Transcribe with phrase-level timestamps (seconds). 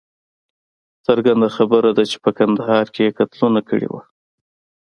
[1.05, 4.01] څرګنده خبره ده چې په کندهار کې یې قتلونه کړي وه.